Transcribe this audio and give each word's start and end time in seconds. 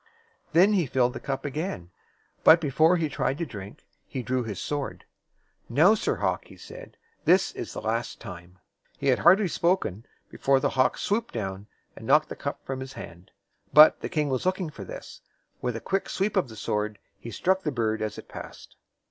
Then 0.53 0.73
he 0.73 0.87
filled 0.87 1.13
the 1.13 1.19
cup 1.19 1.45
again. 1.45 1.91
But 2.43 2.59
before 2.59 2.97
he 2.97 3.07
tried 3.07 3.37
to 3.37 3.45
drink, 3.45 3.85
he 4.07 4.23
drew 4.23 4.43
his 4.43 4.59
sword. 4.59 5.05
"Now, 5.69 5.93
Sir 5.93 6.15
Hawk," 6.15 6.45
he 6.45 6.57
said, 6.57 6.97
"this 7.25 7.51
is 7.51 7.73
the 7.73 7.83
last 7.83 8.19
time." 8.19 8.57
He 8.97 9.09
had 9.09 9.19
hardly 9.19 9.47
spoken, 9.47 10.07
before 10.31 10.59
the 10.59 10.69
hawk 10.71 10.97
swooped 10.97 11.35
down 11.35 11.67
and 11.95 12.07
knocked 12.07 12.29
the 12.29 12.35
cup 12.35 12.65
from 12.65 12.79
his 12.79 12.93
hand. 12.93 13.29
But 13.73 13.99
the 14.01 14.09
king 14.09 14.29
was 14.29 14.43
looking 14.43 14.71
for 14.71 14.83
this. 14.83 15.21
With 15.61 15.75
a 15.75 15.79
quick 15.79 16.09
sweep 16.09 16.35
of 16.35 16.49
the 16.49 16.55
sword 16.55 16.97
he 17.19 17.29
struck 17.29 17.61
the 17.61 17.71
bird 17.71 18.01
as 18.01 18.17
it 18.17 18.27
passed. 18.27 18.77